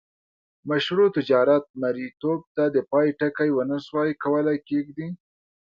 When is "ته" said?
2.55-2.63